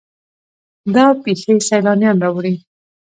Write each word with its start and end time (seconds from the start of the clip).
دا 0.93 1.05
پیښې 1.23 1.53
سیلانیان 1.69 2.17
راوړي. 2.23 2.55